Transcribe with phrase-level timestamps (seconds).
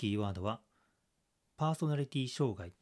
[0.00, 0.62] キーワードは、
[1.58, 2.72] パーソナリティ障害、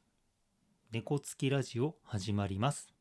[0.93, 2.95] 猫つきラジオ始まります。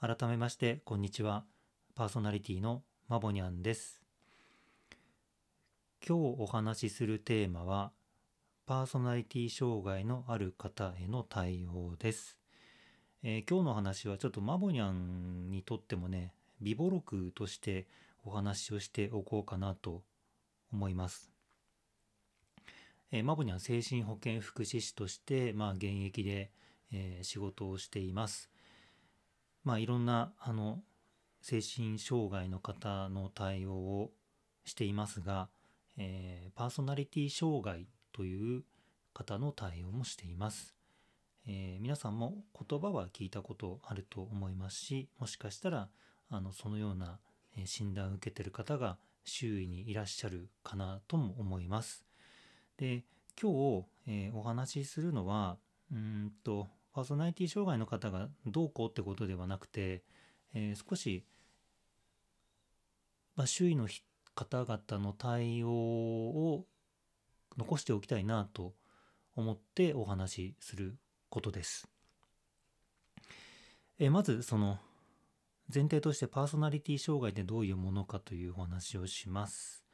[0.00, 1.44] 改めまして、こんにちは。
[1.94, 4.02] パーソナリティのマボニャンです。
[6.04, 7.92] 今日お話しするテーマは、
[8.70, 12.38] パーソナリティ障害のある方への対応です。
[13.24, 17.88] えー今日の話はちょっとマボニャンにとってもね、微ボ録として
[18.24, 20.04] お話をしておこうかなと
[20.72, 21.32] 思います。
[23.10, 26.52] えーマボニャン精神保健福祉士として、まあ、現役で、
[26.92, 28.52] えー仕事をしています。
[29.64, 30.78] まあ、いろんなあの
[31.42, 34.12] 精神障害の方の対応を
[34.64, 35.48] していますが、
[35.96, 37.88] えーパーソナリティ障害
[38.20, 38.64] という
[39.14, 40.74] 方の対応もしています。
[41.46, 45.88] えー皆さんも言葉は聞いたことあると思いますし、もしかしたら
[46.28, 47.18] あのそのような
[47.64, 52.04] 診断を受けてる方が周囲にいらっしゃるかなとも思います。
[52.76, 53.04] で、
[53.40, 55.56] 今日、えーお話しするのは、
[55.90, 60.02] うんと、パーソナリティ障害の方がどうこうってことではなくて、
[60.52, 61.24] えー少し、
[63.34, 63.88] まあ、周囲の
[64.34, 66.66] 方々の対応を
[67.56, 68.74] 残しておきたいなと
[69.34, 70.96] 思ってお話しする
[71.28, 71.88] ことです。
[73.98, 74.78] えまずその
[75.72, 79.84] 前提としてパーソナリティ障害ってどういうものかというお話をします。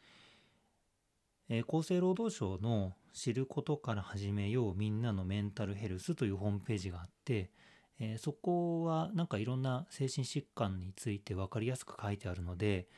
[1.49, 7.51] え厚生労働省の知ることから始めようみんなのメンタルヘルスというホームページがあって、
[7.99, 12.89] えーそこはなんかいろんな精神疾患について分かりやすく書いてあるので、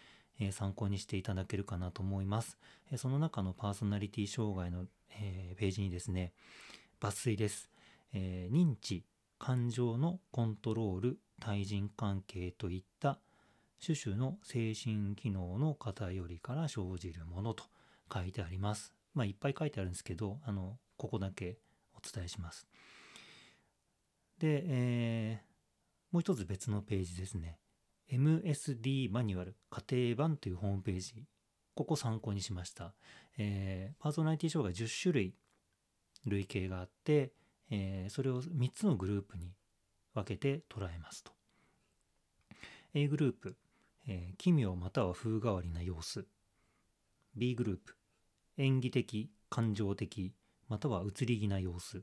[0.40, 2.58] え参考にしていただけるかなと思います。
[2.90, 6.32] えその中のパーソナリティ障害の、えページにですね、
[7.00, 7.70] 抜粋です。
[8.12, 9.04] え認知、
[9.38, 13.18] 感情のコントロール、対人関係といった
[13.84, 17.64] 種々の精神機能の偏りから生じるものと
[18.12, 18.92] 書いてあります。
[19.14, 21.58] まあいっぱい書いてあるんですけど、あの、ここだけ
[21.94, 22.66] お伝えします。
[24.38, 25.48] で、えー
[26.10, 27.58] もう一つ別のページですね。
[28.10, 31.26] MSD マニュアル家庭版というホームページ。
[31.74, 32.94] ここ参考にしました。
[33.36, 35.34] えーパーソナリティ障害10種類
[36.26, 37.32] 類型があって、
[37.70, 39.52] えーそれを3つのグループに
[40.14, 41.32] 分けて捉えますと。
[42.94, 43.56] A グループ、
[44.06, 46.26] えー奇妙または風変わりな様子。
[47.36, 47.94] B グループ、
[48.56, 50.32] 演技的、感情的、
[50.70, 52.02] または移り気な様子。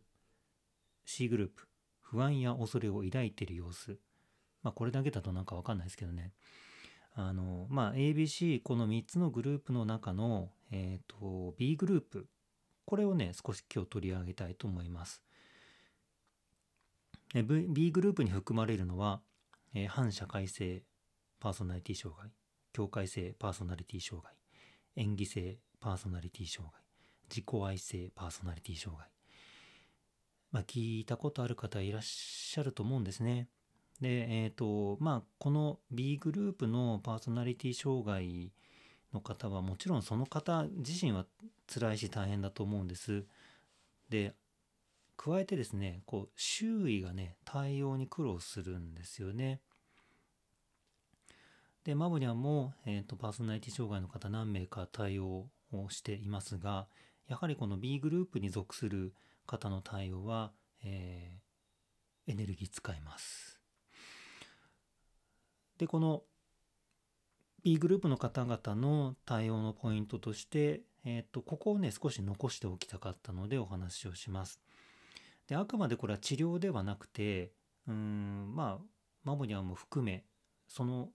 [1.03, 1.67] C グループ、
[1.99, 3.97] 不安や恐れを抱いている様子。
[4.65, 6.33] まあこれだけだとなんかわかんないですけどね。
[7.13, 12.27] あの、まあ ABC、この3つのグループの中の、えっ、と、B グループ。
[12.85, 15.21] これをね、少し今日取り上げたいと思います。
[17.35, 19.21] B グループに含まれるのは、
[19.75, 20.81] えー反社会性
[21.39, 22.31] パーソナリティ障害、
[22.73, 24.33] 境界性パーソナリティ障害、
[24.95, 26.81] 演技性パーソナリティ障害、
[27.29, 29.07] 自己愛性パーソナリティ障害。
[30.51, 33.47] まあ、聞いたことある方いらっしゃると思うんですね。
[34.01, 38.51] で、えっ、と、まあ、この B グループのパーソナリティ障害
[39.13, 41.25] の方はもちろんその方自身は
[41.73, 43.25] 辛いし大変だと思うんです。
[44.09, 44.35] で、
[45.17, 49.61] 加えてですね、こう、周囲がね、対応に苦労するんですよね。
[51.85, 56.87] で、マブニャンも、えーと、パーソナリティ障害の方何名か対応をしていますが、
[57.27, 59.13] やはりこの B グループに属する
[59.45, 60.51] 方の対応は、
[60.83, 61.45] えー
[62.27, 63.54] エネルギー使います。
[65.77, 66.23] で、この
[67.63, 74.59] B グループの方々の対応のポイントとして、えっ、と、ここをね、少し残しておきたかったのでお話をします。
[75.47, 77.51] で、あくまでこれは治療ではなくて、
[77.87, 78.85] うん、まあ、
[79.23, 80.25] マボニャンも含め、
[80.67, 81.09] その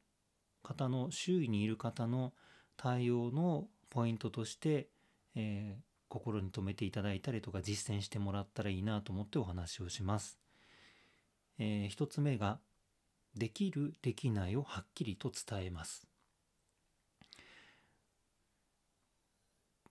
[0.62, 2.32] 方の周囲にいる方の
[2.76, 4.88] 対応のポイントとして、
[5.34, 10.38] えー心に留めていただいたりとか実践してもらったらいいなと思ってお話をします。
[11.58, 12.58] えー一つ目が、
[13.36, 16.06] できる、できないをはっきりと伝えます。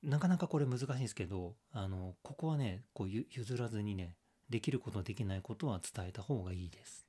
[0.02, 4.16] なかなかこれ難しいんですけど、あの、ここはね、こうゆ譲らずにね、
[4.50, 7.06] できること、できないことは伝えた方がいいです。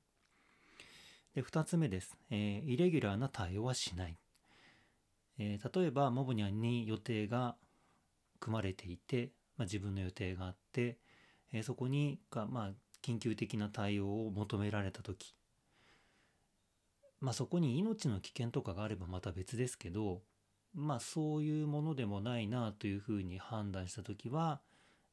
[1.33, 2.17] で、二つ目です。
[2.29, 4.17] えーイレギュラーな対応はしない。
[5.37, 7.55] えー例えば、モブニャンに予定が
[8.39, 10.97] 組まれていて、まあ、自分の予定があって、
[11.53, 15.33] えーそこにが、まあ、緊急的な対応を求められたとき、
[17.21, 20.23] まあ、そこに命の危険とかがあればまた別ですけど、
[20.73, 24.61] まあ、そういうものでもないなというふうに判断したときは、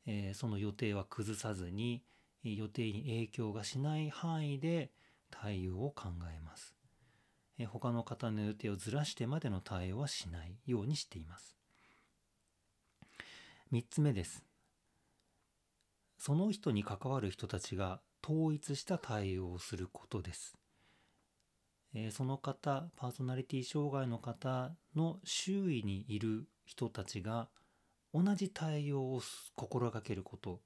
[0.06, 2.02] えーその予定は崩さずに、
[2.42, 4.90] 予定に影響がしない範囲で
[5.30, 6.74] 対応を考えます
[7.58, 7.66] え。
[7.66, 11.56] 他の方の予定をずらしてまでの対応はしないようにしています。
[13.72, 14.44] 3つ目です。
[16.16, 20.56] その人に関わる人たちが統一した対応をすることです。
[21.94, 27.48] えその方、パーソナリティ障害の方の周囲にいる人たちが
[28.12, 29.22] 同じ対応を
[29.54, 30.60] 心がけること、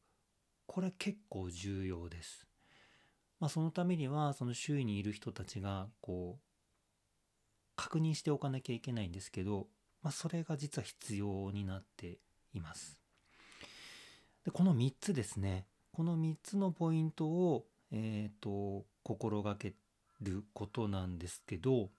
[0.66, 2.46] これ結構重要です。
[3.40, 6.42] まあ、そのためには、その周囲にいる人たちが、こう、
[7.76, 9.68] 確認しておかなきゃいけないんですけど、
[10.02, 12.18] まあ、それが実は必要になって
[12.52, 13.02] います。
[14.44, 19.74] でこの3つですねこの3つのポイントを、えーと、心がけ
[20.22, 21.90] ることなんですけど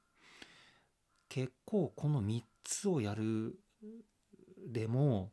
[1.29, 3.55] 結構この3つをやる
[4.67, 5.31] でも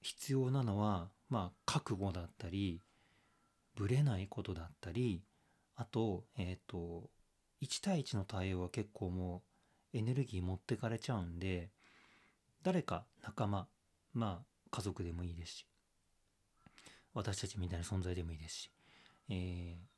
[0.00, 2.80] 必要なのはまあ覚悟だったり
[3.76, 5.22] ぶれないことだったり
[5.76, 7.10] あとえっ、ー、と
[7.62, 9.42] 1対1の対応は結構も
[9.92, 11.70] うエネルギー持ってかれちゃうんで
[12.62, 13.66] 誰か仲間
[14.12, 15.66] まあ家族でもいいですし
[17.14, 18.70] 私たちみたいな存在でもいいですし、
[19.30, 19.93] えー、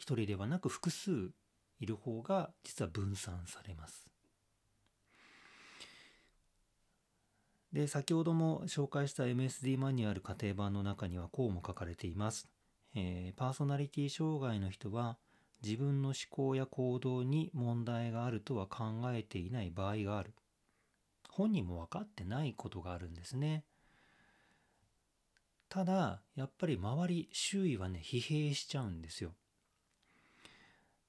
[0.00, 1.30] 一人ではなく複数
[1.78, 4.08] いる方が実は分散されます。
[7.70, 12.48] で、先ほども紹介した MSD マニュアル家庭版の中にはこうも書かれています。
[12.94, 15.18] えー、パーソナリティ障害の人は
[15.62, 20.34] 自分の思考や行動に問題があるとは考えていない場合がある。
[21.28, 23.64] 本人も分かってないことがあるんですね。
[25.68, 29.34] ただやっぱり周り周囲はね疲弊しちゃうんですよ。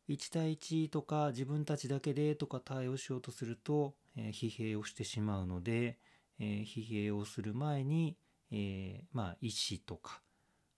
[0.09, 5.97] 1対1とか自分たちだけでとか対応しようとすると、えー、疲弊をしてしまうので、
[6.39, 8.17] えー、疲弊をする前に、
[8.51, 10.21] えー、まあ医師とか、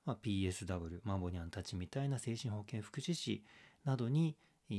[0.05, 3.43] まあ、PSW マボニャンたちみたいな精神保健福祉士
[3.85, 4.35] などに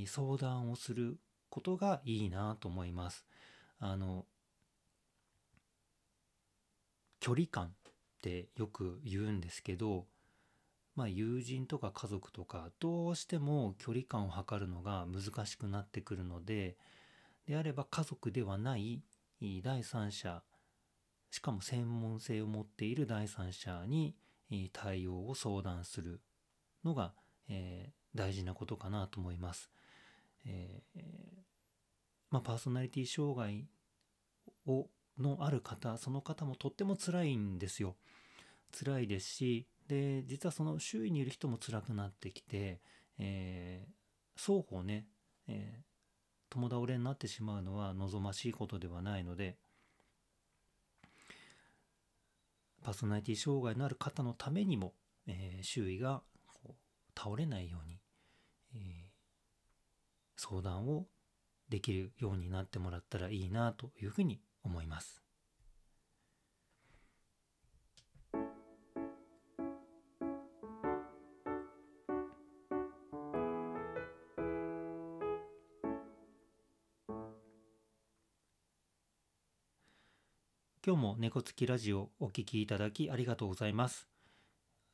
[0.07, 1.19] 相談をする
[1.49, 3.25] ことがいいなと思います。
[3.79, 4.27] あの
[7.21, 7.71] 距離感っ
[8.21, 10.07] てよく言うんですけど、
[10.97, 16.77] まあ、友人とか家族とかどうしても距離感を測るのが難しくなってくるので
[17.47, 19.03] であれば家族ではない
[19.63, 20.43] 第三者
[21.31, 24.15] しかも専門性を持っている第三者に
[24.73, 26.21] 対応を相談する
[26.85, 27.13] のが、
[27.49, 29.69] えー、大事なことかなと思います。
[30.47, 31.01] えー、
[32.31, 33.67] まあ、パーソナリティ障害
[34.67, 34.89] を
[35.19, 37.97] のある方その方もとっても辛いんですよ。
[38.73, 42.81] 辛いですしで実はその周囲にいる人も辛くなってきて、
[43.19, 45.07] えー、双方ね、
[45.47, 49.57] えー、共倒れになってしまうのは望ましいことではないので
[52.83, 54.95] パーソナリティ障害のある方のためにも、
[55.27, 56.23] えー、周囲が
[57.17, 57.99] 倒れないように、
[58.75, 59.05] え
[60.37, 61.07] 相談を
[61.69, 65.24] できるようになってもらったらいいなというふうに思います。
[80.87, 84.07] 今日も猫つきラジオお聞きいただきありがとうございます。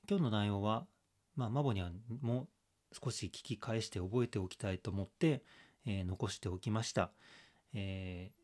[0.09, 0.87] 今日の内容は、
[1.35, 2.47] まあ、マボニャンも
[2.93, 5.43] 少し聞き返して覚えておきたいと思って、
[5.85, 7.11] えー、残しておきました。
[7.75, 8.41] えー、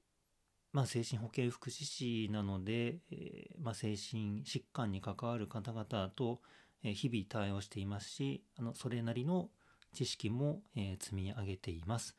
[0.73, 6.41] まあ、精神保健福祉士なので、えー、まあ、精神疾患に関わる方々と、
[6.83, 9.51] 日々対応していますし、あのそれなりの
[9.95, 12.17] 知識も、え積み上げています。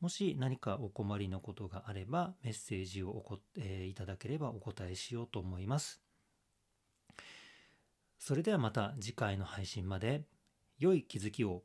[0.00, 6.00] もし何かお困りのことがあればメッセージをおこ、えー、いただければお答えしようと思います。
[8.18, 10.24] それではまた次回の配信まで
[10.78, 11.62] 良い気づきを。